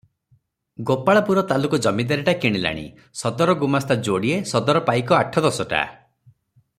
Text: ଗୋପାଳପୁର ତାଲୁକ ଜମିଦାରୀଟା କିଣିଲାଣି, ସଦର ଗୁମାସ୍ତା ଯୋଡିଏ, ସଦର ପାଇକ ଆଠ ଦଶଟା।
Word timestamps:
ଗୋପାଳପୁର 0.89 1.43
ତାଲୁକ 1.51 1.79
ଜମିଦାରୀଟା 1.87 2.35
କିଣିଲାଣି, 2.45 2.87
ସଦର 3.21 3.57
ଗୁମାସ୍ତା 3.65 3.99
ଯୋଡିଏ, 4.09 4.41
ସଦର 4.55 4.85
ପାଇକ 4.91 5.19
ଆଠ 5.23 5.45
ଦଶଟା। 5.49 5.87